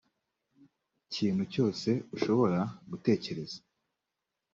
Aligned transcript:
kintu 1.13 1.43
cyose 1.53 1.89
ushobora 2.15 2.59
gutekereza 2.89 3.57